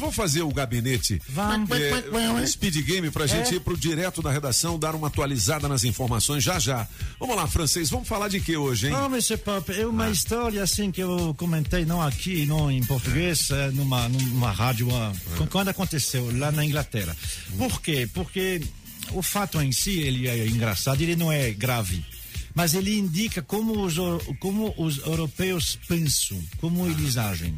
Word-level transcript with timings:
Vamos 0.00 0.14
fazer 0.14 0.42
o 0.42 0.52
gabinete 0.52 1.20
Vamos. 1.28 1.68
é, 1.72 2.46
speed 2.46 2.76
game 2.86 3.10
pra 3.10 3.26
gente 3.26 3.52
É. 3.52 3.56
ir 3.56 3.60
pro 3.60 3.76
direto 3.76 4.22
da 4.22 4.30
redação, 4.30 4.78
dar 4.78 4.94
uma 4.94 5.08
atualizada 5.08 5.66
nas 5.68 5.82
informações 5.82 6.44
já 6.44 6.56
já. 6.60 6.86
Vamos 7.18 7.34
lá, 7.34 7.48
francês, 7.48 7.90
vamos 7.90 8.06
falar 8.06 8.28
de 8.28 8.38
que 8.40 8.56
hoje, 8.56 8.86
hein? 8.86 8.92
Ah, 8.94 9.06
Mr. 9.06 9.36
Pop, 9.38 9.72
é 9.72 9.84
uma 9.84 10.08
história 10.08 10.62
assim 10.62 10.92
que 10.92 11.00
eu 11.02 11.34
comentei, 11.36 11.84
não 11.84 12.00
aqui, 12.00 12.46
não 12.46 12.70
em 12.70 12.80
português, 12.84 13.50
é, 13.50 13.72
numa, 13.72 14.08
numa 14.08 14.52
rádio, 14.52 14.88
ah, 14.94 15.12
quando 15.50 15.70
aconteceu 15.70 16.30
lá 16.38 16.52
na 16.52 16.64
Inglaterra. 16.64 17.16
Por 17.56 17.82
quê? 17.82 18.08
Porque 18.14 18.62
o 19.10 19.20
fato 19.20 19.60
em 19.60 19.72
si, 19.72 19.98
ele 19.98 20.28
é 20.28 20.46
engraçado, 20.46 21.02
ele 21.02 21.16
não 21.16 21.32
é 21.32 21.50
grave. 21.50 22.06
Mas 22.54 22.72
ele 22.72 22.96
indica 22.96 23.42
como 23.42 23.84
os, 23.84 23.94
como 24.38 24.72
os 24.78 24.98
europeus 24.98 25.76
pensam, 25.88 26.40
como 26.58 26.86
eles 26.86 27.16
agem. 27.16 27.52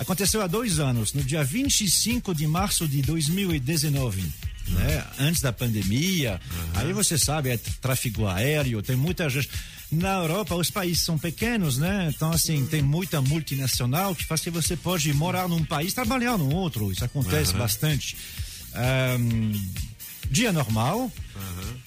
Aconteceu 0.00 0.40
há 0.40 0.46
dois 0.46 0.78
anos, 0.78 1.12
no 1.12 1.22
dia 1.22 1.44
25 1.44 2.34
de 2.34 2.46
março 2.46 2.88
de 2.88 3.02
2019. 3.02 4.24
Né? 4.68 5.04
Antes 5.18 5.42
da 5.42 5.52
pandemia, 5.52 6.40
aí 6.74 6.90
você 6.94 7.18
sabe, 7.18 7.50
é 7.50 7.58
tráfego 7.82 8.26
aéreo, 8.26 8.82
tem 8.82 8.96
muita 8.96 9.28
gente. 9.28 9.50
Na 9.92 10.14
Europa, 10.14 10.54
os 10.54 10.70
países 10.70 11.02
são 11.02 11.18
pequenos, 11.18 11.76
né? 11.76 12.10
Então, 12.14 12.30
assim, 12.30 12.64
tem 12.64 12.80
muita 12.80 13.20
multinacional 13.20 14.14
que 14.14 14.24
faz 14.24 14.40
que 14.40 14.48
você 14.48 14.74
pode 14.74 15.12
morar 15.12 15.48
num 15.48 15.64
país 15.64 15.92
trabalhar 15.92 16.38
no 16.38 16.54
outro. 16.54 16.90
Isso 16.90 17.04
acontece 17.04 17.52
bastante. 17.54 18.16
Ahn, 18.72 19.52
dia 20.30 20.52
normal, 20.52 21.10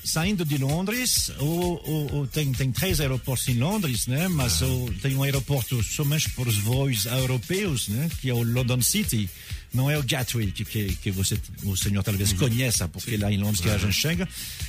saindo 0.03 0.43
de 0.43 0.57
Londres, 0.57 1.31
o, 1.39 2.27
tem, 2.31 2.51
tem 2.51 2.71
três 2.71 2.99
aeroportos 2.99 3.47
em 3.47 3.57
Londres, 3.57 4.05
né? 4.07 4.27
Mas 4.27 4.61
o- 4.61 4.93
tem 5.01 5.15
um 5.15 5.23
aeroporto 5.23 5.81
somente 5.84 6.29
para 6.31 6.49
os 6.49 6.57
voos 6.57 7.05
europeus, 7.05 7.87
né? 7.87 8.09
Que 8.21 8.29
é 8.29 8.34
o 8.34 8.43
London 8.43 8.81
City. 8.81 9.29
Não 9.73 9.89
é 9.89 9.98
o 9.98 10.03
Gatwick 10.03 10.63
que, 10.65 10.95
que 10.98 11.09
você, 11.09 11.35
o 11.63 11.75
senhor 11.75 12.03
talvez 12.03 12.31
conheça, 12.34 12.87
porque 12.87 13.17
lá 13.17 13.31
em 13.31 13.37
Londres 13.37 13.59
que 13.59 13.70
a 13.70 13.77
gente 13.77 13.93
chega. 13.93 14.27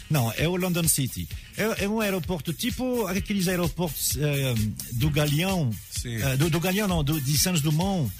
Não, 0.09 0.33
é 0.37 0.49
o 0.49 0.57
London 0.57 0.89
City. 0.89 1.29
É, 1.59 1.85
é 1.85 1.89
um 1.89 2.01
aeroporto 2.01 2.55
tipo 2.55 3.07
aqueles 3.07 3.47
aeroportos 3.49 4.17
eh, 4.17 4.55
do 4.93 5.11
Galeão, 5.11 5.71
Sim. 5.91 6.15
eh, 6.23 6.37
do, 6.39 6.49
do 6.49 6.59
Galeão 6.59 6.89
não, 6.89 7.05
do, 7.05 7.21
de 7.21 7.37
Santos 7.37 7.61
Dumont 7.61 8.11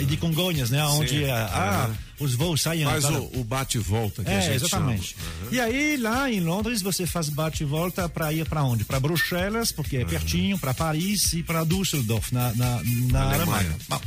e 0.00 0.04
de 0.04 0.16
Congonhas, 0.16 0.70
né? 0.70 0.84
Onde 0.84 1.24
ah, 1.30 1.86
Aham. 1.86 1.96
os 2.18 2.34
voos 2.34 2.60
saem... 2.60 2.84
Faz 2.84 3.04
para- 3.04 3.20
o, 3.20 3.40
o 3.40 3.44
bate-volta 3.44 4.24
que 4.24 4.30
a 4.30 4.34
é, 4.34 4.40
gente 4.40 4.54
exatamente. 4.64 5.14
chama. 5.16 5.52
E 5.52 5.60
aí, 5.60 5.96
lá 5.96 6.30
em 6.30 6.40
Londres, 6.40 6.82
você 6.82 7.06
faz 7.06 7.28
bate 7.28 7.62
e 7.62 7.66
volta 7.66 8.08
para 8.08 8.32
ir 8.32 8.46
para 8.48 8.62
onde? 8.64 8.84
Para 8.84 8.98
Bruxelas, 9.00 9.70
porque 9.72 9.98
é 9.98 10.04
pertinho, 10.04 10.58
para 10.58 10.74
Paris 10.74 11.32
e 11.32 11.42
para 11.42 11.64
Düsseldorf, 11.64 12.32
na, 12.34 12.52
na, 12.54 12.82
na 13.10 13.22
Alemanha. 13.22 13.34
Alemanha. 13.34 13.76
Bom, 13.88 14.00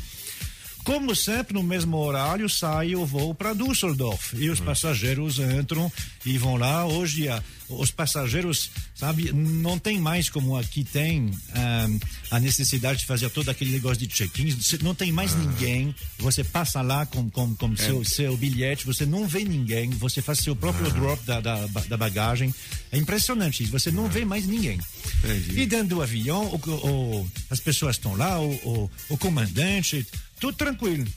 como 0.84 1.16
sempre, 1.16 1.54
no 1.54 1.64
mesmo 1.64 1.98
horário, 1.98 2.50
sai 2.50 2.96
o 2.96 3.06
voo 3.06 3.34
para 3.36 3.54
Düsseldorf. 3.54 4.34
E 4.36 4.50
os 4.50 4.60
passageiros 4.60 5.40
entram 5.40 5.92
e 6.26 6.38
vão 6.38 6.56
lá. 6.58 6.86
Hoje, 6.86 7.28
a- 7.28 7.42
os 7.70 7.90
passageiros, 7.90 8.70
sabe, 8.94 9.32
não 9.32 9.80
tem 9.80 9.98
mais 9.98 10.30
como 10.30 10.58
aqui 10.58 10.84
tem 10.84 11.32
ahm, 11.56 11.98
a 12.30 12.40
necessidade 12.40 13.00
de 13.00 13.06
fazer 13.06 13.30
todo 13.30 13.48
aquele 13.50 13.72
negócio 13.72 13.98
de 14.06 14.08
check-in. 14.08 14.58
Não 14.84 14.94
tem 14.94 15.10
mais 15.12 15.34
ninguém. 15.36 15.96
Você 16.20 16.44
passa 16.44 16.82
lá 16.82 17.06
com, 17.06 17.30
com, 17.30 17.56
com 17.56 17.76
seu, 17.78 18.04
seu 18.04 18.36
bilhete, 18.36 18.86
você 18.86 19.06
não 19.06 19.26
vê 19.28 19.44
ninguém. 19.46 19.90
Você 19.92 20.22
faz 20.22 20.40
seu 20.40 20.54
próprio 20.56 20.92
drop 20.92 21.24
da, 21.26 21.40
da, 21.40 21.66
da 21.66 21.96
bagagem. 21.98 22.54
É 22.92 22.98
impressionante 22.98 23.64
isso. 23.64 23.72
Você 23.72 23.90
não 23.90 24.10
vê 24.10 24.26
mais 24.26 24.46
ninguém. 24.46 24.78
Entendi. 25.24 25.62
E 25.62 25.66
dentro 25.66 25.96
do 25.96 26.02
avião, 26.02 26.48
o- 26.48 26.70
o- 26.88 27.32
as 27.50 27.60
pessoas 27.62 27.96
estão 27.96 28.16
lá, 28.18 28.38
o, 28.42 28.92
o 29.10 29.18
comandante, 29.18 30.06
tudo 30.42 30.58
tranquilo. 30.58 31.08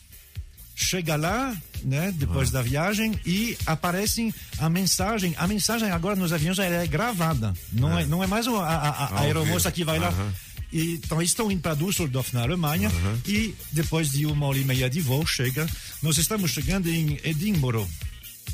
Chega 0.76 1.14
lá, 1.16 1.56
né, 1.84 2.12
depois 2.16 2.50
da 2.50 2.60
viagem 2.60 3.18
e 3.24 3.56
aparece 3.64 4.34
a 4.58 4.68
mensagem. 4.68 5.32
A 5.38 5.46
mensagem 5.46 5.88
agora 5.90 6.16
nos 6.16 6.32
aviões 6.32 6.58
é 6.58 6.84
gravada. 6.86 7.54
Não 7.72 7.96
é, 7.98 8.04
não 8.04 8.22
é 8.22 8.26
mais 8.26 8.46
a, 8.48 8.50
a, 8.50 8.88
a 8.90 9.10
Ao 9.18 9.24
aeromoça 9.24 9.70
que 9.72 9.84
vai 9.84 9.98
lá. 10.00 10.08
Aham. 10.08 10.32
E, 10.72 10.94
então, 10.94 11.22
estão 11.22 11.52
indo 11.52 11.60
para 11.60 11.74
Düsseldorf, 11.76 12.34
na 12.34 12.42
Alemanha, 12.42 12.90
e 13.24 13.54
depois 13.70 14.10
de 14.10 14.26
uma 14.26 14.46
hora 14.46 14.58
e 14.58 14.64
meia 14.64 14.90
de 14.90 15.00
voo, 15.00 15.24
chega. 15.24 15.64
Nós 16.02 16.18
estamos 16.18 16.50
chegando 16.50 16.88
em 16.90 17.20
Edinburgh. 17.22 17.88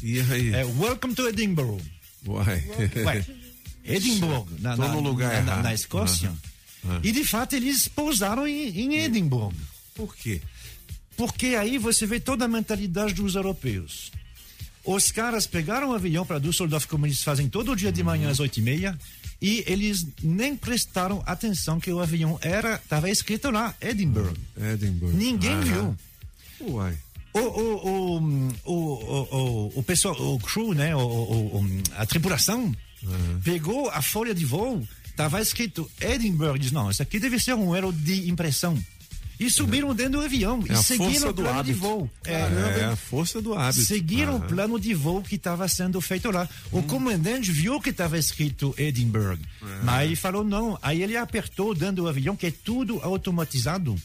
E 0.02 0.20
aí? 0.20 0.54
É, 0.54 0.64
welcome 0.66 1.14
to 1.14 1.26
Edinburgh. 1.26 1.80
Uai. 2.26 2.62
Ué, 3.06 3.24
Edimburgo, 3.82 4.48
na, 4.58 4.76
na, 4.76 4.92
lugar 4.96 5.42
na- 5.42 5.56
na- 5.56 5.62
na 5.62 5.74
Escócia. 5.74 6.30
Aham. 6.84 7.00
E 7.02 7.10
de 7.12 7.24
fato 7.24 7.56
eles 7.56 7.88
pousaram 7.88 8.46
em, 8.46 8.68
em 8.78 8.96
Edimburgo. 8.98 9.54
Por 9.94 10.14
quê? 10.14 10.42
Porque 11.20 11.48
aí 11.48 11.76
você 11.76 12.06
vê 12.06 12.18
toda 12.18 12.46
a 12.46 12.48
mentalidade 12.48 13.12
dos 13.12 13.34
europeus. 13.34 14.10
Os 14.82 15.12
caras 15.12 15.46
pegaram 15.46 15.90
o 15.90 15.94
avião 15.94 16.24
para 16.24 16.38
Düsseldorf, 16.38 16.86
como 16.86 17.06
eles 17.06 17.22
fazem 17.22 17.46
todo 17.46 17.76
dia 17.76 17.92
de 17.92 18.02
manhã 18.02 18.30
às 18.30 18.40
oito 18.40 18.58
e 18.58 18.62
meia, 18.62 18.98
e 19.38 19.62
eles 19.66 20.06
nem 20.22 20.56
prestaram 20.56 21.22
atenção 21.26 21.78
que 21.78 21.92
o 21.92 22.00
avião 22.00 22.38
era, 22.40 22.76
estava 22.76 23.10
escrito 23.10 23.50
lá, 23.50 23.74
Edinburgh. 23.82 24.34
Edinburgh. 24.72 25.14
Ninguém 25.14 25.60
viu. 25.60 25.94
Uai. 26.62 26.96
O, 27.34 27.38
o, 27.38 28.18
o, 28.64 28.72
o, 28.72 29.72
o, 29.74 29.82
pessoal, 29.82 30.16
o 30.18 30.38
crew, 30.38 30.72
né, 30.72 30.96
o, 30.96 31.62
a 31.98 32.06
tripulação, 32.06 32.74
pegou 33.44 33.90
a 33.90 34.00
folha 34.00 34.34
de 34.34 34.46
voo, 34.46 34.82
estava 35.04 35.38
escrito 35.42 35.86
Edinburgh, 36.00 36.58
diz, 36.58 36.72
não, 36.72 36.90
isso 36.90 37.02
aqui 37.02 37.20
deve 37.20 37.38
ser 37.38 37.52
um 37.52 37.76
erro 37.76 37.92
de 37.92 38.30
impressão. 38.30 38.82
E 39.40 39.50
subiram 39.50 39.94
dentro 39.94 40.12
do 40.12 40.20
avião 40.20 40.62
É 40.68 40.72
e 40.72 40.76
a 40.76 40.82
seguiram 40.82 41.30
o 41.30 41.34
plano 41.34 41.52
de 41.54 41.58
hábito. 41.70 41.78
voo. 41.78 42.10
É, 42.24 42.84
a 42.92 42.94
força 42.94 43.40
do 43.40 43.54
hábito. 43.54 43.82
Seguiram 43.86 44.34
o 44.34 44.36
Aham. 44.36 44.46
plano 44.46 44.78
de 44.78 44.92
voo 44.94 45.22
que 45.22 45.36
estava 45.36 45.66
sendo 45.66 45.98
feito 46.00 46.30
lá. 46.30 46.46
Hum. 46.72 46.78
O 46.80 46.82
comandante 46.82 47.50
viu 47.50 47.80
que 47.80 47.88
estava 47.90 48.18
escrito 48.18 48.74
Edinburgh, 48.76 49.40
É. 49.62 49.66
mas 49.82 50.04
ele 50.06 50.16
falou 50.16 50.44
não. 50.44 50.78
Aí 50.82 51.02
ele 51.02 51.16
apertou 51.16 51.74
dentro 51.74 51.96
do 52.02 52.08
avião, 52.08 52.36
que 52.36 52.46
é 52.46 52.50
tudo 52.50 53.00
automatizado. 53.02 53.96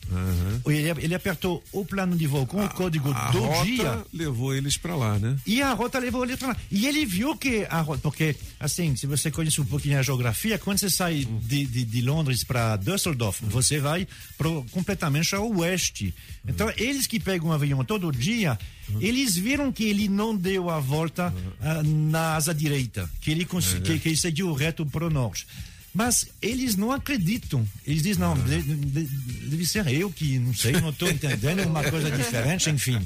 Ele, 0.66 0.90
ele 1.03 1.16
apertou 1.16 1.63
o 1.72 1.84
plano 1.85 2.16
de 2.16 2.25
voo 2.28 2.46
com 2.47 2.63
o 2.63 2.69
código 2.69 3.12
A 3.12 3.31
do 3.31 3.40
rota 3.41 3.66
dia. 3.66 4.06
levou 4.13 4.56
eles 4.56 4.78
pra 4.78 4.96
lá, 4.96 5.19
né? 5.19 5.35
E 5.46 5.62
a 5.62 5.73
rota 5.73 6.00
levou 6.00 6.23
ele 6.23 6.38
para 6.38 6.50
lá. 6.50 6.57
E 6.72 6.85
ele 6.88 7.06
viu 7.06 7.35
que 7.35 7.66
a 7.69 7.81
rota, 7.81 8.02
porque, 8.02 8.35
assim, 8.59 8.96
se 8.96 9.06
você 9.06 9.29
conhece 9.29 9.59
um 9.59 9.66
pouquinho 9.66 10.00
a 10.00 10.02
geografia, 10.02 10.57
quando 10.57 10.78
você 10.79 10.90
sai 10.90 11.28
de, 11.41 11.66
de, 11.66 11.84
de 11.84 12.02
Londres 12.02 12.44
para 12.44 12.78
Düsseldorf, 12.78 13.41
você 13.46 13.79
vai 13.79 14.07
pro, 14.38 14.66
completamente 14.72 15.25
ao 15.34 15.50
oeste. 15.58 16.13
Então, 16.47 16.72
eles 16.78 17.08
que 17.08 17.19
pegam 17.19 17.50
um 17.50 17.52
avião 17.52 17.84
todo 17.86 18.12
dia, 18.12 18.58
eles 19.00 19.36
viram 19.36 19.72
que 19.72 19.84
ele 19.86 20.08
não 20.08 20.36
deu 20.36 20.69
a 20.69 20.80
volta 20.80 21.34
ah, 21.62 21.81
na 21.84 22.36
asa 22.36 22.53
direita, 22.53 23.09
que 23.22 23.31
ele, 23.31 23.46
cons- 23.46 23.75
que, 23.84 23.97
que 24.00 24.09
ele 24.09 24.18
seguiu 24.18 24.53
reto 24.53 24.85
para 24.85 25.06
o 25.06 25.09
norte. 25.09 25.47
Mas 25.94 26.28
eles 26.41 26.75
não 26.75 26.91
acreditam. 26.91 27.66
Eles 27.88 28.03
dizem, 28.03 28.19
não, 28.22 28.38
de- 28.38 28.62
de- 28.62 29.03
deve 29.50 29.66
ser 29.66 29.88
eu 29.88 30.12
que, 30.12 30.38
não 30.38 30.53
sei, 30.53 30.74
não 30.74 30.90
estou 30.90 31.09
entendendo 31.09 31.66
uma 31.66 31.84
coisa 31.90 32.12
diferente, 32.12 32.69
enfim. 32.69 33.00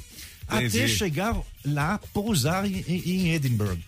Até 0.48 0.88
chegar 0.88 1.38
lá, 1.64 2.00
pousar 2.12 2.66
em, 2.66 2.84
em- 2.88 3.10
em 3.28 3.32
Edinburgh. 3.34 3.80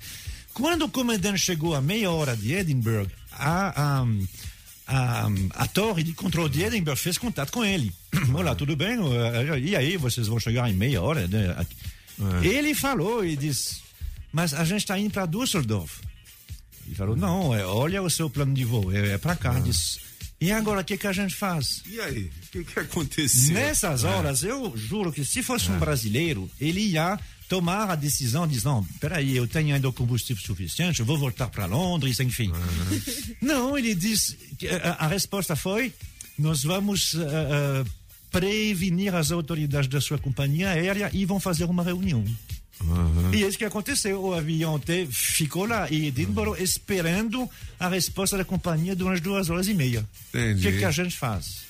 Quando 0.54 0.84
o 0.86 0.90
comandante 0.90 1.40
chegou 1.40 1.74
a 1.74 1.82
meia 1.82 2.12
hora 2.12 2.38
de 2.38 2.54
Edinburgh, 2.54 3.10
a, 3.32 4.02
a, 4.02 4.08
a, 4.92 5.28
a 5.64 5.68
torre 5.68 6.04
de 6.04 6.14
controle 6.14 6.50
de 6.50 6.64
Edinburgh 6.64 6.98
fez 6.98 7.18
contato 7.18 7.52
com 7.52 7.64
ele. 7.64 7.94
Olá, 8.34 8.54
tudo 8.56 8.76
bem? 8.76 8.98
Eh, 9.00 9.60
E 9.60 9.76
aí, 9.76 9.98
vocês 9.98 10.28
vão 10.28 10.40
chegar 10.40 10.70
em 10.70 10.74
meia 10.74 11.02
hora? 11.02 11.28
Né? 11.28 11.56
Aqui. 11.58 11.76
Ele 12.48 12.76
falou 12.76 13.26
e 13.26 13.36
disse, 13.36 13.82
mas 14.32 14.54
a 14.54 14.64
gente 14.64 14.82
está 14.82 15.00
indo 15.00 15.12
para 15.12 15.26
Düsseldorf. 15.26 16.02
Ele 16.86 16.96
falou, 16.96 17.16
não, 17.16 17.56
é, 17.56 17.66
olha 17.66 18.02
o 18.04 18.10
seu 18.10 18.30
plano 18.30 18.54
de 18.54 18.66
voo, 18.66 18.92
é, 18.92 19.14
é 19.14 19.18
para 19.18 19.36
cá. 19.36 19.58
Disse, 19.60 20.00
e 20.40 20.52
agora, 20.52 20.82
o 20.82 20.84
que, 20.84 20.98
que 20.98 21.08
a 21.08 21.14
gente 21.14 21.34
faz? 21.34 21.82
E 21.88 22.02
aí? 22.02 22.24
O 22.26 22.52
que, 22.52 22.64
que 22.64 22.80
aconteceu? 22.80 23.54
Nessas 23.54 24.04
horas, 24.04 24.44
eu 24.44 24.74
juro 24.76 25.12
que 25.12 25.24
se 25.24 25.42
fosse 25.42 25.72
um 25.72 25.80
brasileiro, 25.80 26.50
ele 26.60 26.82
ia 26.82 27.18
tomar 27.52 27.90
a 27.90 27.96
decisão, 27.96 28.48
diz, 28.48 28.64
não, 28.64 28.82
peraí, 28.98 29.36
eu 29.36 29.46
tenho 29.46 29.76
ainda 29.76 29.90
o 29.90 29.92
combustível 29.92 30.42
suficiente, 30.42 31.02
eu 31.02 31.06
vou 31.06 31.18
voltar 31.18 31.50
para 31.50 31.66
Londres, 31.66 32.18
enfim. 32.22 32.50
Não, 33.42 33.78
ele 33.78 33.94
diz, 33.94 34.38
que 34.58 34.70
a, 34.70 34.94
a 34.94 35.08
resposta 35.08 35.54
foi, 35.54 35.94
nós 36.40 36.64
vamos 36.64 37.14
eh, 37.14 37.20
eh, 37.20 37.86
prevenir 38.32 39.14
as 39.14 39.34
autoridades 39.34 39.90
da 39.90 40.00
sua 40.00 40.18
companhia 40.18 40.70
aérea 40.70 41.10
e 41.12 41.26
vão 41.26 41.42
fazer 41.42 41.66
uma 41.66 41.84
reunião. 41.84 42.24
E 43.34 43.44
é 43.44 43.48
isso 43.50 43.58
que 43.58 43.66
aconteceu. 43.66 44.24
O 44.24 44.34
avião 44.34 44.80
te, 44.80 45.06
ficou 45.08 45.66
lá 45.66 45.92
em 45.92 46.06
Edinburgh 46.06 46.58
esperando 46.58 47.50
a 47.78 47.90
resposta 47.90 48.38
da 48.38 48.46
companhia 48.46 48.96
durante 48.96 49.22
duas 49.22 49.50
horas 49.50 49.68
e 49.68 49.74
meia. 49.74 50.08
O 50.34 50.38
Entendi. 50.38 50.72
que, 50.72 50.78
que 50.78 50.86
a 50.86 50.92
gente 50.92 51.18
faz? 51.18 51.64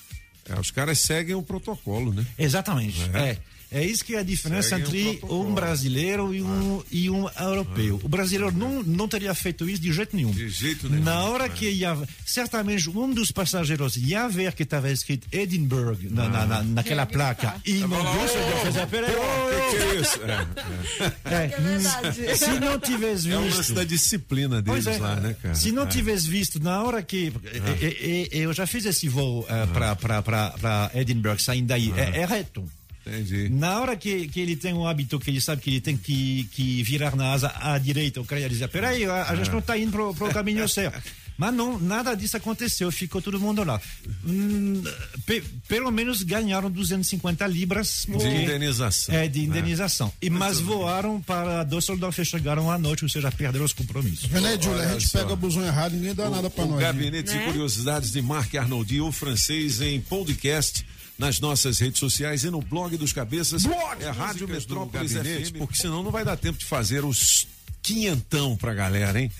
É, 0.48 0.58
os 0.58 0.70
caras 0.70 1.00
seguem 1.00 1.34
o 1.34 1.42
protocolo, 1.42 2.12
né? 2.14 2.24
Exatamente. 2.38 3.02
É. 3.12 3.30
É. 3.30 3.38
É 3.72 3.84
isso 3.84 4.04
que 4.04 4.14
é 4.14 4.18
a 4.18 4.22
diferença 4.22 4.68
Segue 4.70 4.82
entre 4.82 5.02
protocolo. 5.18 5.48
um 5.48 5.54
brasileiro 5.54 6.34
e 6.34 6.42
um, 6.42 6.82
e 6.90 7.08
um 7.10 7.28
europeu. 7.40 8.00
O 8.02 8.08
brasileiro 8.08 8.54
não, 8.56 8.82
não 8.82 9.08
teria 9.08 9.34
feito 9.34 9.68
isso 9.68 9.80
de 9.80 9.92
jeito 9.92 10.14
nenhum. 10.14 10.30
De 10.30 10.48
jeito 10.48 10.88
nenhum, 10.88 11.02
Na 11.04 11.24
hora 11.24 11.46
é. 11.46 11.48
que 11.48 11.68
ia. 11.70 11.96
Certamente 12.24 12.88
um 12.90 13.12
dos 13.12 13.30
passageiros 13.32 13.96
ia 13.96 14.28
ver 14.28 14.52
que 14.52 14.62
estava 14.62 14.90
escrito 14.90 15.26
Edinburgh 15.32 15.98
na, 16.10 16.28
na, 16.28 16.46
na, 16.46 16.62
naquela 16.62 17.06
placa 17.06 17.54
e 17.64 17.74
não 17.78 17.90
já 18.02 18.56
fez 18.62 18.76
a 18.76 18.86
peraí, 18.86 19.10
O 19.14 19.70
que, 19.70 19.76
é 19.76 20.00
isso? 20.00 20.20
É, 20.22 21.32
é. 21.32 21.34
É, 21.34 21.44
É 21.44 21.60
verdade. 21.60 22.36
se 22.36 22.60
não 22.60 22.78
tivesse 22.78 23.30
É 23.30 23.38
o 23.38 23.42
visto. 23.42 23.56
lance 23.56 23.72
da 23.72 23.84
disciplina 23.84 24.60
deles 24.62 24.86
é. 24.86 24.98
lá, 24.98 25.16
né, 25.16 25.34
cara? 25.40 25.54
Se 25.54 25.72
não 25.72 25.84
É. 25.84 25.86
tivesse 25.86 26.28
visto 26.28 26.60
na 26.60 26.82
hora 26.82 27.02
que. 27.02 27.32
e- 27.80 27.84
e- 27.86 28.28
e- 28.32 28.38
eu 28.42 28.52
já 28.52 28.66
fiz 28.66 28.84
esse 28.84 29.08
voo 29.08 29.40
uh, 29.40 29.96
para 29.96 30.90
Edinburgh, 30.94 31.38
saindo 31.40 31.68
daí. 31.68 31.92
É, 31.96 32.20
é 32.20 32.26
reto. 32.26 32.64
Entendi. 33.12 33.48
Na 33.48 33.80
hora 33.80 33.96
que, 33.96 34.26
que 34.28 34.40
ele 34.40 34.56
tem 34.56 34.72
o 34.72 34.86
hábito, 34.86 35.18
que 35.20 35.30
ele 35.30 35.40
sabe 35.40 35.60
que 35.62 35.70
ele 35.70 35.80
tem 35.80 35.96
que, 35.96 36.44
que 36.52 36.82
virar 36.82 37.14
na 37.16 37.32
asa 37.32 37.52
à 37.60 37.76
direita, 37.78 38.20
o 38.20 38.24
cara 38.24 38.40
ia 38.40 38.48
dizer: 38.48 38.68
peraí, 38.68 39.04
a, 39.04 39.24
a 39.30 39.36
gente 39.36 39.50
não 39.50 39.58
está 39.58 39.76
indo 39.76 39.92
para 40.14 40.28
o 40.28 40.32
caminho 40.32 40.66
certo. 40.68 41.02
Mas 41.38 41.54
não, 41.54 41.78
nada 41.78 42.14
disso 42.14 42.36
aconteceu, 42.36 42.92
ficou 42.92 43.20
todo 43.22 43.40
mundo 43.40 43.64
lá. 43.64 43.80
Hum, 44.24 44.82
pe- 45.24 45.42
pelo 45.66 45.90
menos 45.90 46.22
ganharam 46.22 46.70
250 46.70 47.46
libras 47.46 48.02
De 48.06 48.12
porque- 48.12 48.28
indenização. 48.28 49.14
É, 49.14 49.26
de 49.28 49.40
indenização. 49.40 50.12
E, 50.20 50.28
mas 50.28 50.60
voaram 50.60 51.20
para 51.22 51.64
Düsseldorf 51.64 52.20
e 52.20 52.24
chegaram 52.24 52.70
à 52.70 52.76
noite, 52.78 53.02
ou 53.04 53.08
seja, 53.08 53.32
perderam 53.32 53.64
os 53.64 53.72
compromissos. 53.72 54.26
Vendo 54.26 54.46
aí, 54.46 54.58
Júlia? 54.60 54.82
A 54.88 54.92
gente 54.92 55.08
só. 55.08 55.20
pega 55.20 55.32
o 55.32 55.36
busão 55.36 55.64
errado, 55.64 55.92
ninguém 55.94 56.14
dá 56.14 56.28
nada 56.28 56.50
pra 56.50 56.64
o 56.64 56.68
nós. 56.68 56.76
né? 56.78 56.84
Gabinete 56.86 57.32
de 57.32 57.38
Curiosidades 57.46 58.12
de 58.12 58.20
Marc 58.22 58.54
Arnoldi, 58.54 59.00
o 59.00 59.10
francês, 59.10 59.80
em 59.80 60.00
podcast 60.02 60.84
nas 61.18 61.38
nossas 61.40 61.78
redes 61.78 61.98
sociais 62.00 62.44
e 62.44 62.50
no 62.50 62.60
blog 62.60 62.96
dos 62.96 63.12
cabeças. 63.12 63.64
é 64.00 64.10
Rádio 64.10 64.48
Metrópolis 64.48 65.12
Gabinete. 65.12 65.52
FM, 65.52 65.58
porque 65.58 65.76
senão 65.76 66.02
não 66.02 66.10
vai 66.10 66.24
dar 66.24 66.36
tempo 66.36 66.58
de 66.58 66.64
fazer 66.64 67.04
os 67.04 67.46
quinhentão 67.82 68.56
pra 68.56 68.74
galera, 68.74 69.20
hein? 69.20 69.30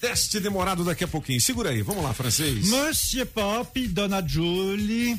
Teste 0.00 0.38
demorado 0.40 0.84
daqui 0.84 1.04
a 1.04 1.08
pouquinho. 1.08 1.40
Segura 1.40 1.70
aí, 1.70 1.82
vamos 1.82 2.02
lá, 2.04 2.12
francês. 2.12 2.68
Monsieur 2.68 3.26
Pop, 3.26 3.88
Dona 3.88 4.26
Julie. 4.26 5.18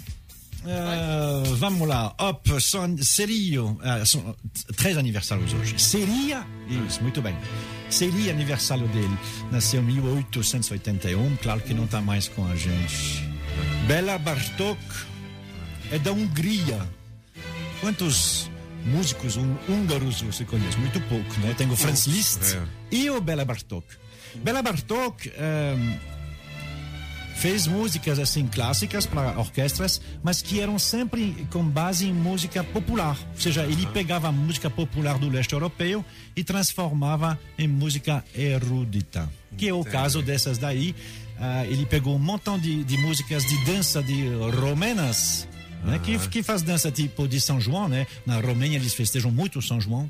eh, 0.65 1.43
vamos 1.57 1.87
lá, 1.87 2.15
Hop, 2.19 2.45
são, 2.59 2.95
seriam, 2.99 3.79
eh, 3.83 4.05
são 4.05 4.35
três 4.75 4.95
aniversários 4.97 5.51
hoje. 5.53 5.79
Seria, 5.79 6.45
isso, 6.87 7.01
muito 7.01 7.21
bem. 7.21 7.35
Seria 7.89 8.31
aniversário 8.31 8.87
dele. 8.89 9.17
Nasceu 9.51 9.81
em 9.81 9.85
1881, 9.85 11.37
claro 11.37 11.61
que 11.61 11.73
não 11.73 11.85
está 11.85 11.99
mais 12.01 12.27
com 12.27 12.45
a 12.45 12.55
gente. 12.55 13.23
Bela 13.87 14.17
Bartok 14.17 14.77
é 15.91 15.99
da 15.99 16.11
Hungria. 16.11 16.79
Quantos 17.81 18.49
músicos 18.85 19.37
hún- 19.37 19.57
húngaros 19.67 20.21
você 20.21 20.43
conhece? 20.45 20.77
Muito 20.77 20.99
pouco, 21.01 21.39
né? 21.41 21.53
Tem 21.57 21.69
o 21.69 21.75
Franz 21.75 22.07
Liszt 22.07 22.55
é. 22.55 22.63
e 22.91 23.09
o 23.09 23.21
Bela 23.21 23.45
Bartok. 23.45 23.85
Bela 24.35 24.61
Bartok 24.61 25.31
ehm, 25.35 25.97
fez 27.37 27.67
músicas 27.67 28.17
assim 28.19 28.47
clássicas 28.47 29.05
para 29.05 29.37
orquestras, 29.39 30.01
mas 30.23 30.41
que 30.41 30.59
eram 30.59 30.79
sempre 30.79 31.47
com 31.51 31.63
base 31.63 32.07
em 32.07 32.13
música 32.13 32.63
popular. 32.63 33.17
Ou 33.33 33.39
seja, 33.39 33.63
ele 33.63 33.85
pegava 33.87 34.27
a 34.27 34.31
música 34.31 34.69
popular 34.69 35.17
do 35.17 35.29
leste 35.29 35.53
europeu 35.53 36.03
e 36.35 36.43
transformava 36.43 37.39
em 37.57 37.67
música 37.67 38.23
erudita, 38.35 39.29
que 39.55 39.67
é 39.67 39.73
o 39.73 39.83
caso 39.83 40.21
dessas 40.21 40.57
daí. 40.57 40.95
Ah, 41.39 41.65
ele 41.67 41.85
pegou 41.85 42.15
um 42.15 42.19
montão 42.19 42.57
de, 42.57 42.83
de 42.83 42.97
músicas 42.97 43.45
de 43.45 43.65
dança 43.65 44.01
de 44.01 44.27
romenas, 44.59 45.47
né, 45.87 45.99
que, 45.99 46.17
que 46.29 46.43
faz 46.43 46.61
dança 46.61 46.91
tipo 46.91 47.27
de 47.27 47.39
São 47.39 47.59
João, 47.59 47.87
né? 47.87 48.05
Na 48.25 48.39
Romênia 48.39 48.77
eles 48.77 48.93
festejam 48.93 49.31
muito 49.31 49.61
São 49.61 49.79
João. 49.79 50.09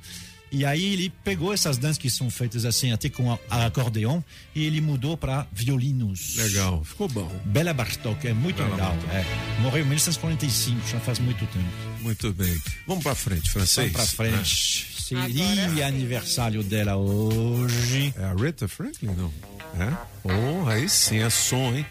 E 0.50 0.66
aí 0.66 0.94
ele 0.94 1.12
pegou 1.24 1.54
essas 1.54 1.78
danças 1.78 1.98
que 1.98 2.10
são 2.10 2.30
feitas 2.30 2.64
assim 2.64 2.94
até 2.94 3.10
com 3.10 3.32
a, 3.32 3.40
a 3.50 3.66
acordeon 3.66 4.22
e 4.56 4.66
ele 4.66 4.80
mudou 4.80 5.18
para 5.18 5.46
violinos. 5.52 6.36
Legal, 6.38 6.84
ficou 6.86 7.08
bom. 7.10 7.30
Bela 7.46 7.74
Bartok, 7.74 8.28
é 8.28 8.34
muito 8.34 8.58
Bela 8.58 8.70
legal. 8.70 8.98
É. 9.12 9.62
Morreu 9.62 9.82
em 9.82 9.88
1945, 9.88 10.88
já 10.88 11.00
faz 11.02 11.20
muito 11.20 11.46
tempo. 11.48 11.66
Muito 12.00 12.32
bem. 12.32 12.58
Vamos 12.88 13.04
pra 13.04 13.14
frente, 13.14 13.50
francês. 13.50 13.92
Vamos 13.92 14.14
pra 14.14 14.26
frente. 14.26 14.88
Seria 15.02 15.24
Agora 15.24 15.70
sim. 15.70 15.82
aniversário 15.84 16.64
dela 16.64 16.96
hoje. 16.96 18.14
É 18.18 18.24
a 18.24 18.34
Rita 18.34 18.68
Franklin, 18.68 19.16
não? 19.16 19.34
É? 19.80 19.98
Oh, 20.24 20.68
aí 20.68 20.88
sim, 20.88 21.20
é 21.20 21.30
som, 21.30 21.74
hein? 21.74 21.86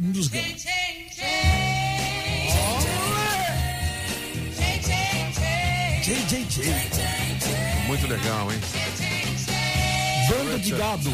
Um 0.00 0.10
dos 0.12 0.28
grandes. 0.28 0.64
Muito 7.86 8.06
legal, 8.06 8.52
hein? 8.52 8.60
Bando 10.28 10.58
de 10.58 10.70
gado. 10.72 11.10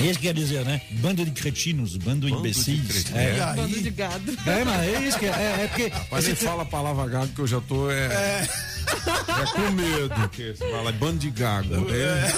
É 0.00 0.06
isso 0.06 0.18
que 0.20 0.26
quer 0.26 0.34
dizer, 0.34 0.64
né? 0.64 0.80
Bando 0.90 1.24
de 1.24 1.30
cretinos, 1.32 1.96
bando, 1.96 2.26
de 2.26 2.32
Bando 2.32 2.42
de 2.44 2.48
imbecis. 2.48 2.86
cretinos. 2.86 3.14
É. 3.14 3.42
Aí? 3.42 3.56
Bando 3.56 3.80
de 3.80 3.90
gado. 3.90 4.38
É, 4.46 4.64
mas 4.64 4.88
é 4.88 5.00
isso 5.06 5.18
que 5.18 5.26
é. 5.26 5.28
É, 5.28 5.64
é 5.64 5.66
porque. 5.66 5.92
Mas 6.10 6.26
nem 6.26 6.34
fala 6.34 6.62
a 6.62 6.66
palavra 6.66 7.06
gago 7.08 7.32
que 7.34 7.40
eu 7.40 7.46
já 7.46 7.60
tô 7.60 7.90
é, 7.90 8.06
é. 8.06 8.48
Com 9.54 9.70
medo. 9.72 10.08
Porque 10.14 10.54
você 10.56 10.70
fala 10.70 10.92
bando 10.92 11.18
de 11.18 11.30
gago. 11.30 11.74
É. 11.90 12.28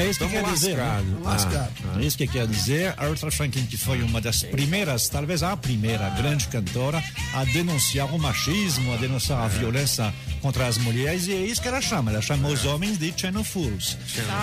É 0.00 0.06
isso 0.10 0.18
que 0.20 0.28
quer 0.28 0.44
dizer. 0.44 0.76
né? 0.76 1.04
Lascado. 1.22 1.72
É 1.98 2.02
isso 2.04 2.18
que 2.18 2.26
quer 2.26 2.46
dizer. 2.46 2.94
Aretha 2.96 3.30
Franklin, 3.30 3.66
que 3.66 3.76
foi 3.76 4.02
uma 4.02 4.20
das 4.20 4.42
primeiras, 4.42 5.08
talvez 5.08 5.42
a 5.42 5.56
primeira 5.56 6.08
grande 6.10 6.46
cantora 6.48 7.02
a 7.34 7.44
denunciar 7.44 8.12
o 8.14 8.18
machismo, 8.18 8.92
a 8.94 8.96
denunciar 8.96 9.42
a 9.42 9.48
violência 9.48 10.12
contra 10.40 10.66
as 10.68 10.78
mulheres, 10.78 11.26
e 11.26 11.32
é 11.32 11.40
isso 11.40 11.60
que 11.60 11.66
ela 11.68 11.80
chama. 11.80 12.12
Ela 12.12 12.22
chama 12.22 12.48
os 12.48 12.64
homens 12.64 12.98
de 12.98 13.12
xenofools. 13.16 13.96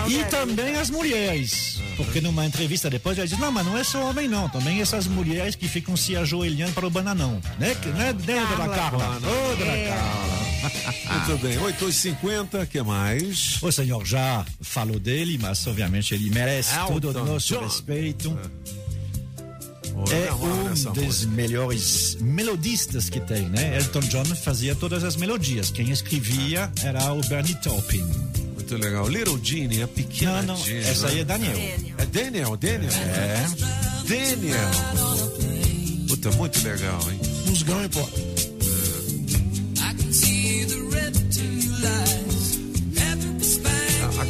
E 0.08 0.24
também 0.24 0.76
as 0.76 0.90
mulheres. 0.90 1.80
Porque 1.96 2.20
numa 2.20 2.44
entrevista 2.44 2.90
depois 2.90 3.16
ela 3.18 3.26
diz: 3.26 3.38
não, 3.38 3.50
mas 3.50 3.64
não 3.64 3.76
é 3.78 3.84
só 3.84 4.10
homem, 4.10 4.28
não. 4.28 4.48
Também 4.48 4.80
essas 4.80 5.06
mulheres 5.06 5.54
que 5.54 5.68
ficam 5.68 5.96
se 5.96 6.16
ajoelhando 6.16 6.72
para 6.72 6.86
o 6.86 6.90
bananão. 6.90 7.40
Né, 7.58 7.74
que- 7.80 7.88
né, 7.88 8.12
né 8.12 8.46
dona 8.50 8.68
Carla? 8.68 9.16
Ô, 9.16 9.56
dona 9.56 9.72
Carla. 9.88 10.35
Muito 10.70 11.42
bem, 11.42 11.56
8h50, 11.58 12.62
o 12.62 12.66
que 12.66 12.82
mais? 12.82 13.58
O 13.62 13.70
senhor 13.72 14.04
já 14.04 14.44
falou 14.60 14.98
dele, 14.98 15.38
mas 15.40 15.66
obviamente 15.66 16.14
ele 16.14 16.30
merece 16.30 16.74
Elton 16.74 17.00
todo 17.00 17.20
o 17.20 17.24
nosso 17.24 17.54
John. 17.54 17.60
respeito. 17.60 18.38
É 20.10 20.28
amarro 20.28 20.46
um 20.46 20.68
dos 20.92 21.04
música. 21.04 21.32
melhores 21.32 22.18
melodistas 22.20 23.08
que 23.08 23.18
tem, 23.20 23.48
né? 23.48 23.78
Elton 23.78 24.00
John 24.00 24.24
fazia 24.26 24.74
todas 24.74 25.02
as 25.04 25.16
melodias. 25.16 25.70
Quem 25.70 25.90
escrevia 25.90 26.70
era 26.82 27.12
o 27.14 27.20
Bernie 27.26 27.54
Taupin. 27.56 28.04
Muito 28.54 28.76
legal. 28.76 29.08
Little 29.08 29.38
Jeannie, 29.42 29.82
a 29.82 29.88
pequena 29.88 30.42
Não, 30.42 30.54
não, 30.54 30.66
essa 30.66 31.06
né? 31.06 31.12
aí 31.14 31.20
é 31.20 31.24
Daniel. 31.24 31.56
É 31.98 32.06
Daniel, 32.06 32.56
Daniel. 32.56 32.92
É. 32.92 33.46
Daniel. 34.06 34.70
Puta, 36.08 36.30
muito 36.32 36.62
legal, 36.62 37.00
hein? 37.10 37.20
Musgão 37.46 37.82
e 37.84 37.88
pó. 37.88 38.08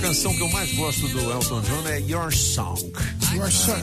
Canção 0.07 0.33
que 0.37 0.41
eu 0.41 0.49
mais 0.51 0.73
gosto 0.75 1.09
do 1.09 1.33
Elton 1.33 1.61
John 1.63 1.89
é 1.89 2.01
Your 2.01 2.33
Song. 2.33 2.81
Your 3.35 3.51
son. 3.51 3.83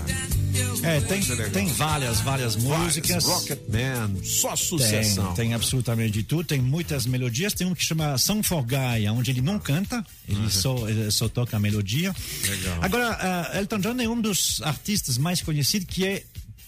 É, 0.81 1.01
tem, 1.01 1.21
tem 1.51 1.67
várias, 1.67 2.21
várias 2.21 2.55
músicas. 2.55 3.25
Rocket 3.25 3.59
Man, 3.67 4.23
só 4.23 4.49
Tem, 4.49 4.57
sucessão. 4.57 5.33
tem 5.33 5.53
absolutamente 5.53 6.11
de 6.11 6.23
tudo, 6.23 6.45
tem 6.45 6.61
muitas 6.61 7.05
melodias. 7.05 7.53
Tem 7.53 7.67
um 7.67 7.75
que 7.75 7.83
chama 7.83 8.17
Song 8.17 8.41
for 8.41 8.63
Guy, 8.63 9.05
onde 9.09 9.31
ele 9.31 9.41
não 9.41 9.59
canta, 9.59 10.05
ele, 10.27 10.49
só, 10.49 10.87
ele 10.87 11.11
só 11.11 11.27
toca 11.27 11.57
a 11.57 11.59
melodia. 11.59 12.15
Legal. 12.47 12.77
Agora, 12.81 13.17
ah, 13.19 13.59
Elton 13.59 13.79
John 13.79 13.99
é 13.99 14.07
um 14.07 14.21
dos 14.21 14.61
artistas 14.61 15.17
mais 15.17 15.41
conhecidos 15.41 15.87
que 15.89 16.05
é 16.05 16.23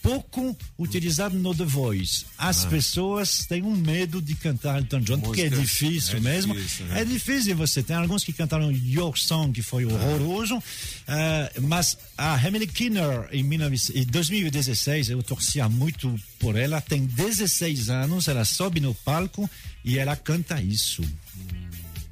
pouco 0.06 0.56
utilizado 0.78 1.36
no 1.40 1.54
The 1.56 1.66
Voice. 1.66 2.26
As 2.38 2.64
pessoas 2.64 3.46
têm 3.48 3.64
um 3.64 3.76
medo 3.76 4.22
de 4.22 4.36
cantar 4.36 4.78
Elton 4.78 5.00
John, 5.02 5.20
porque 5.20 5.42
é 5.42 5.50
Música 5.50 5.62
difícil 5.62 6.18
é 6.18 6.20
mesmo. 6.20 6.54
difícil, 6.54 6.86
né? 6.86 7.02
É 7.02 7.06
difícil 7.06 7.56
você. 7.56 7.82
Tem 7.82 7.96
alguns 7.96 8.24
que 8.24 8.32
cantaram 8.32 8.72
Your 8.72 9.18
Song, 9.18 9.52
que 9.52 9.64
foi 9.64 9.84
horroroso. 9.86 10.62
ah, 11.08 11.52
mas 11.62 11.98
a 12.16 12.40
Emily 12.48 12.68
Kinner, 12.68 13.28
em 13.32 13.44
19 13.44 13.76
em 13.96 14.06
2016, 14.06 15.10
eu 15.10 15.24
torcia 15.24 15.68
muito 15.68 16.14
por 16.40 16.56
ela. 16.56 16.80
Tem 16.80 17.04
16 17.04 17.90
anos, 17.90 18.28
ela 18.28 18.46
sobe 18.46 18.80
no 18.80 18.94
palco 18.94 19.50
e 19.84 19.98
ela 19.98 20.16
canta 20.16 20.62
isso. 20.62 21.02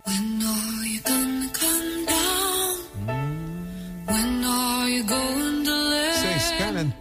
When 0.07 0.43
are 0.43 0.87
you 0.89 1.01
gonna 1.03 1.47
come 1.53 2.05
down? 2.07 2.79
When 4.07 4.43
are 4.45 4.89
you 4.89 5.03
going 5.05 5.42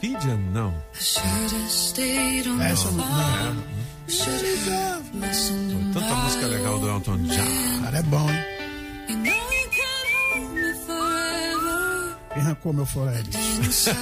Pigeon? 0.00 0.38
Não. 0.52 0.72
I 0.94 0.98
should 0.98 1.52
have 1.52 1.70
stayed 1.70 2.46
on 2.48 2.58
the 2.58 2.64
Essa 2.64 2.90
não. 2.90 3.04
have 3.04 3.56
listened 5.14 5.70
to 5.70 5.76
Tanta 6.00 6.14
música 6.14 6.46
legal 6.46 6.78
do 6.78 6.88
Elton 6.88 7.18
John. 7.24 7.82
Cara, 7.82 7.98
é 7.98 8.02
bom, 8.02 8.30
hein? 8.30 8.44
Quem 12.32 12.42
arrancou 12.42 12.72
meu 12.72 12.86
Forever? 12.86 13.22
Essa. 13.68 13.90
you. 13.90 13.96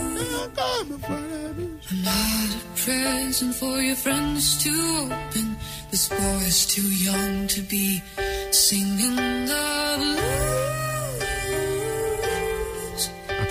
Arrancou 0.00 0.84
meu 0.86 0.98
Forever. 0.98 1.68
Not 1.92 2.54
a 2.54 2.56
present 2.74 3.54
for 3.54 3.80
your 3.82 3.96
friends 3.96 4.56
to 4.64 4.70
open. 5.10 5.56
This 5.90 6.08
boy's 6.08 6.64
too 6.66 6.88
young 7.04 7.46
to 7.48 7.60
be 7.62 8.02
singing 8.50 9.14
the 9.16 10.15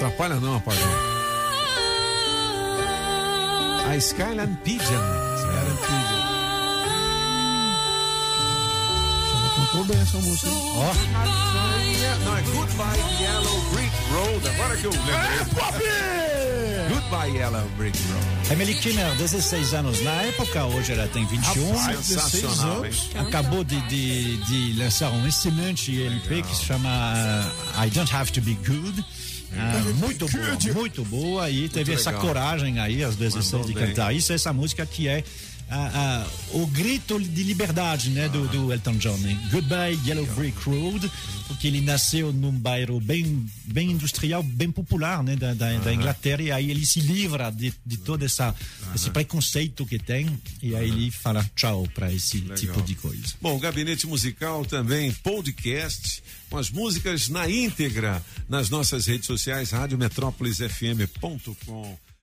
Atrapalha 0.06 0.36
não, 0.36 0.54
rapaz. 0.54 0.78
A 3.90 3.98
Skyline 3.98 4.56
Pigeon. 4.64 4.80
Skyline 4.84 5.78
Pigeon. 5.82 6.26
Cantou 9.56 9.86
bem 9.86 10.00
essa 10.00 10.18
música. 10.20 10.52
Ó, 10.52 10.94
Não, 12.24 12.38
é 12.38 12.42
Goodbye 12.44 13.00
Yellow 13.20 13.62
Brick 13.72 13.96
Road. 14.12 14.48
Agora 14.48 14.78
que 14.78 14.86
eu 14.86 14.92
lembrei. 14.92 15.16
Goodbye 16.90 17.32
Yellow 17.38 17.68
Brick 17.78 17.98
Road. 17.98 18.54
Emily 18.54 18.76
Kimmer, 18.76 19.16
16 19.16 19.74
anos 19.74 20.02
na 20.04 20.12
época, 20.22 20.66
hoje 20.66 20.94
ela 20.94 21.08
tem 21.08 21.26
21. 21.26 21.72
Rapaz, 21.78 21.98
16 21.98 22.32
Sensacional, 22.32 22.86
hein? 22.86 22.92
anos. 22.92 23.10
Acabou 23.28 23.64
de, 23.64 23.82
de, 23.88 24.38
de 24.38 24.74
lançar 24.80 25.10
um 25.12 25.26
excelente 25.28 26.06
LP 26.06 26.44
que 26.44 26.56
se 26.56 26.64
chama 26.66 26.90
uh, 26.90 27.84
I 27.86 27.90
Don't 27.90 28.14
Have 28.16 28.32
to 28.34 28.42
Be 28.42 28.54
Good. 28.68 29.04
Ah, 29.54 29.80
muito 29.96 30.28
boa, 30.28 30.74
muito 30.74 31.06
boa. 31.06 31.50
E 31.50 31.70
teve 31.70 31.94
essa 31.94 32.10
legal. 32.12 32.26
coragem 32.26 32.80
aí, 32.80 33.04
às 33.04 33.16
16 33.16 33.52
Mandou 33.52 33.68
de 33.68 33.74
bem. 33.74 33.88
cantar 33.88 34.14
isso. 34.14 34.34
Essa 34.34 34.52
música 34.52 34.86
que 34.86 35.08
é 35.08 35.24
ah, 35.70 35.92
ah, 35.94 36.26
o 36.54 36.66
grito 36.68 37.20
de 37.20 37.44
liberdade 37.44 38.10
né, 38.12 38.30
do, 38.30 38.48
do 38.48 38.72
Elton 38.72 38.96
John. 38.98 39.18
Né? 39.18 39.38
Goodbye 39.52 40.00
Yellow 40.06 40.26
Brick 40.36 40.58
Road, 40.64 41.12
porque 41.48 41.66
ele 41.68 41.82
nasceu 41.82 42.32
num 42.32 42.52
bairro 42.52 43.00
bem, 43.00 43.46
bem 43.66 43.90
industrial, 43.92 44.44
bem 44.44 44.72
popular 44.72 45.24
né, 45.24 45.36
da, 45.36 45.54
da, 45.54 45.78
da 45.80 45.94
Inglaterra. 45.94 46.42
E 46.42 46.52
aí 46.52 46.70
ele 46.70 46.86
se 46.86 47.00
livra 47.00 47.50
de, 47.50 47.74
de 47.86 47.98
todo 47.98 48.24
essa, 48.24 48.54
esse 48.94 49.10
preconceito 49.10 49.86
que 49.86 49.98
tem. 49.98 50.30
E 50.62 50.76
aí 50.76 50.90
ele 50.90 51.10
fala 51.10 51.50
tchau 51.56 51.88
para 51.94 52.14
esse 52.14 52.42
tipo 52.42 52.82
de 52.82 52.96
coisa. 52.96 53.34
Bom, 53.42 53.58
Gabinete 53.60 54.06
Musical 54.08 54.66
também, 54.66 55.12
podcast, 55.12 56.24
com 56.50 56.58
as 56.58 56.70
músicas 56.70 57.28
na 57.28 57.50
íntegra 57.50 58.24
nas 58.48 58.70
nossas 58.70 59.08
redes 59.08 59.26
sociais, 59.26 59.72
radiometrópolisfm.com. 59.72 62.05